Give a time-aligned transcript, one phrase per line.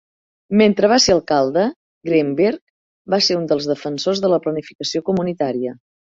[0.59, 1.65] Mentre va ser alcalde,
[2.09, 2.57] Greenberg
[3.15, 5.75] va ser un dels defensors de la planificació comunitària.